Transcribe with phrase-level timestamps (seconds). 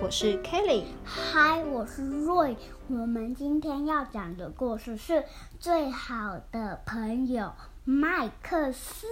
[0.00, 0.84] 我是 Kelly。
[1.04, 2.56] 嗨，我是 Roy。
[2.88, 5.22] 我们今天要讲的故事是
[5.58, 7.52] 最好的朋友
[7.84, 9.06] 麦克斯。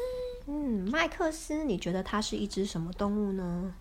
[0.46, 3.74] 嗯，麦克斯，你觉得它是一只什么动物呢？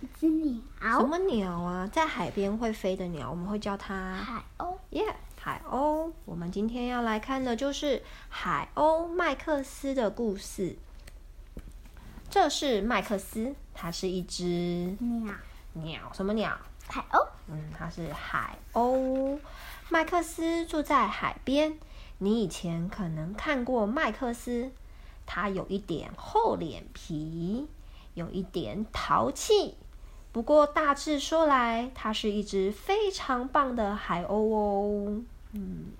[0.00, 0.98] 一只鸟。
[0.98, 1.86] 什么鸟啊？
[1.86, 4.76] 在海边会飞的鸟，我们会叫它海鸥。
[4.90, 6.10] 耶，yeah, 海鸥。
[6.24, 10.76] 我们今天要来看的就是海鸥麦克斯的故事。
[12.28, 15.32] 这是麦克斯，它是一只鸟。
[15.74, 16.58] 鸟，什么鸟？
[16.88, 17.26] 海鸥。
[17.48, 19.38] 嗯，它是海鸥。
[19.88, 21.78] 麦克斯住在海边。
[22.18, 24.70] 你以前可能看过麦克斯，
[25.26, 27.66] 它有一点厚脸皮，
[28.14, 29.76] 有一点淘气。
[30.30, 35.22] 不过大致说来，它是一只非常棒的海鸥哦。
[35.52, 35.92] 嗯，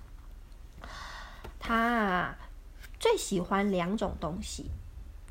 [1.58, 2.36] 它
[3.00, 4.70] 最喜欢两种东西。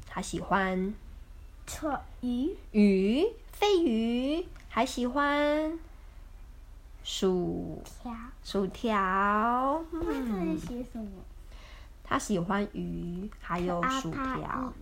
[0.08, 0.94] 它喜欢
[1.66, 1.88] 吃
[2.20, 5.78] 鱼，鱼，飞鱼，还喜欢
[7.04, 8.14] 薯条，
[8.44, 9.84] 薯条。
[9.92, 10.58] 嗯，
[12.04, 14.74] 他喜欢鱼，还有薯条。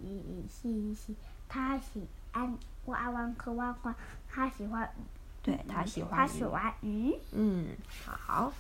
[1.47, 3.95] 他喜欢玩玩可玩玩，
[4.29, 4.89] 他喜欢。
[5.41, 6.19] 对，他喜欢。
[6.19, 7.15] 他喜欢鱼。
[7.31, 7.67] 嗯，
[8.05, 8.51] 好。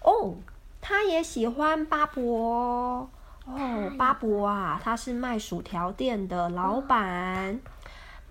[0.00, 0.34] 哦，
[0.80, 3.08] 他也喜欢巴博。
[3.44, 7.60] 哦，巴博啊，他是卖薯条店的老板。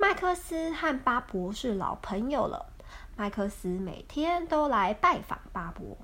[0.02, 2.74] 麦克斯和巴博是老朋友了。
[3.16, 5.96] 麦克斯每天都来拜访巴博，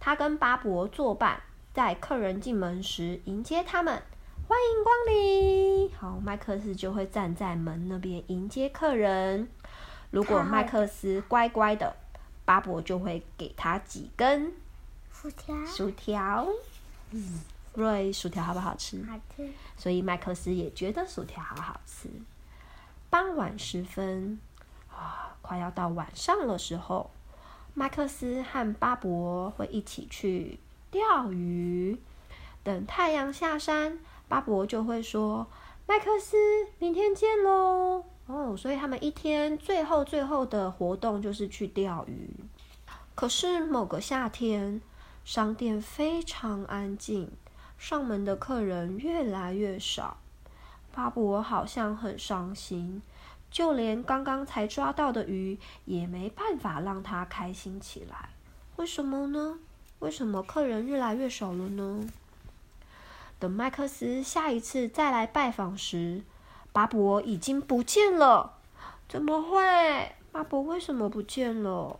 [0.00, 1.40] 他跟巴博作伴，
[1.72, 4.02] 在客人进门时迎接他们，
[4.48, 5.90] 欢迎光临。
[5.96, 9.48] 好，麦克斯就会站在门那边迎接客人。
[10.10, 11.94] 如果麦克斯乖乖的，
[12.44, 14.52] 巴博就会给他几根
[15.12, 15.64] 薯条。
[15.64, 16.48] 薯条，
[17.12, 17.40] 嗯。
[17.74, 19.00] 瑞，薯条好不好吃？
[19.04, 19.48] 好吃。
[19.76, 22.10] 所以麦克斯也觉得薯条好好吃。
[23.10, 24.38] 傍晚时分，
[24.88, 27.10] 啊，快要到晚上的时候，
[27.74, 30.60] 麦克斯和巴博会一起去
[30.92, 31.98] 钓鱼。
[32.62, 33.98] 等太阳下山，
[34.28, 35.48] 巴博就会说
[35.88, 36.36] ：“麦克斯，
[36.78, 42.30] 明天见喽。”哦，所以他们一天最后最后的活动就是去钓鱼。
[43.16, 44.80] 可是某个夏天，
[45.24, 47.32] 商店非常安静。
[47.76, 50.18] 上门的客人越来越少，
[50.92, 53.00] 巴博好像很伤心，
[53.50, 58.30] 就连刚刚才抓到的鱼也没办法让他开心起来。
[58.76, 59.58] 为什么呢？
[60.00, 62.06] 为什么客人越来越少了呢？
[63.38, 66.22] 等麦克斯下一次再来拜访时，
[66.72, 68.58] 巴博已经不见了。
[69.08, 70.14] 怎么会？
[70.32, 71.98] 巴博为什么不见了？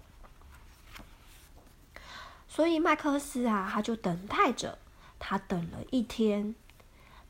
[2.48, 4.78] 所以麦克斯啊，他就等待着。
[5.18, 6.54] 他等了一天，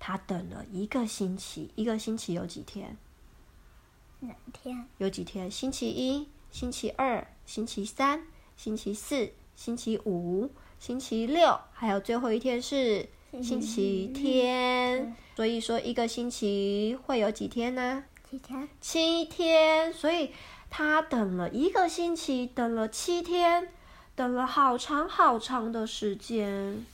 [0.01, 1.71] 他等了一个星期。
[1.77, 2.97] 一个星期有几天？
[4.19, 4.85] 两天。
[4.99, 5.49] 有几天？
[5.49, 13.09] 星期一、星期二、星期三、星期四、星期五、星期六，还有最后一天是
[13.43, 15.15] 星期天。
[15.37, 18.03] 所以说，一个星期会有几天呢？
[18.29, 18.69] 七天。
[18.81, 19.93] 七天。
[19.93, 20.33] 所以
[20.71, 23.69] 他等了一个星期，等了七天，
[24.15, 26.85] 等了好长好长的时间。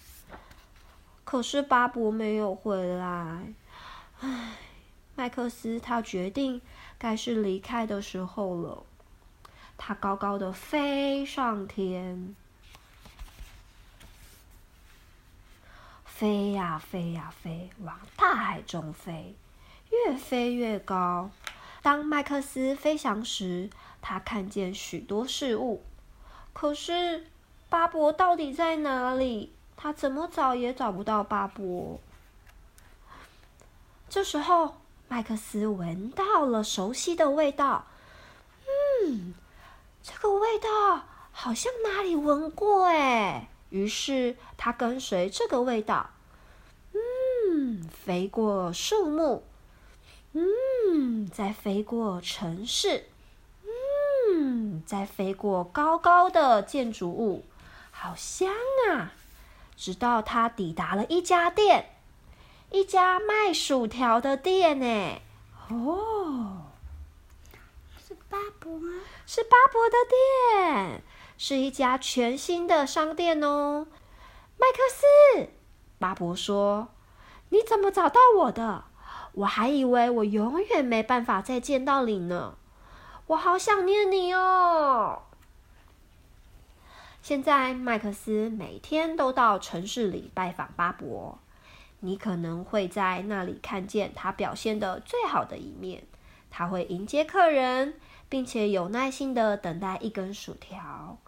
[1.27, 3.53] 可是巴博没有回来，
[4.21, 4.53] 唉，
[5.17, 6.63] 麦克斯他决定
[6.97, 8.85] 该是离开的时候了。
[9.77, 12.37] 他高高的飞上天，
[16.05, 19.35] 飞呀飞呀飞，往大海中飞，
[19.91, 21.31] 越飞越高。
[21.83, 23.69] 当麦克斯飞翔时，
[24.01, 25.83] 他看见许多事物。
[26.53, 27.27] 可是
[27.69, 29.53] 巴博到底在哪里？
[29.77, 32.01] 他怎么找也找不到巴博。
[34.09, 34.77] 这时候，
[35.09, 37.87] 麦克斯闻到了熟悉的味道。
[39.05, 39.35] 嗯，
[40.03, 43.49] 这个味道好像哪里闻过哎。
[43.71, 46.11] 于是他跟随这个味道，
[46.93, 49.43] 嗯，飞过树木，
[50.33, 53.07] 嗯，再飞过城市，
[54.31, 57.45] 嗯，再飞过高高的建筑物，
[57.91, 58.53] 好香
[58.89, 59.13] 啊！
[59.77, 61.91] 直到他抵达了一家店，
[62.71, 65.21] 一家卖薯条的店呢。
[65.69, 66.63] 哦，
[67.99, 69.01] 是巴博吗？
[69.27, 71.03] 是巴博的店，
[71.37, 73.87] 是一家全新的商店哦。
[74.57, 75.51] 麦克斯，
[75.99, 76.89] 巴博说
[77.51, 78.85] ：“你怎么找到我的？
[79.33, 82.55] 我还以为我永远没办法再见到你呢。
[83.27, 85.25] 我好想念你哦。”
[87.27, 91.41] 现在，麦克斯每天都到城市里拜访巴博。
[91.99, 96.05] 你可能会在那里看见他表现得最好的一面。
[96.51, 97.95] 他会迎接客人，
[98.29, 101.19] 并且有耐心的等待一根薯条。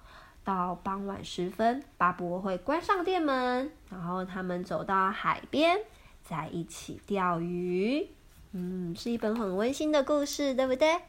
[0.45, 5.81] 到傍晚时分，巴博会关上店门，然后他们走到海边，
[6.23, 8.09] 在一起钓鱼。
[8.53, 11.01] 嗯，是一本很温馨的故事，对不对？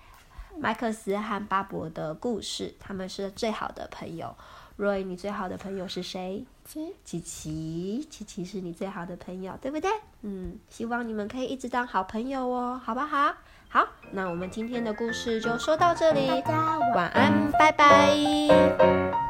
[0.57, 4.35] 麦克斯和巴博的故事，他们是最好的朋友。
[4.79, 6.45] Roy，你最好的朋友是谁？
[6.63, 9.89] 琪琪琪琪琪是你最好的朋友，对不对？
[10.21, 13.33] 嗯，希望你们可以一直当好朋友哦，好不好？
[13.67, 19.28] 好，那我们今天的故事就说到这里，大家晚安，拜拜。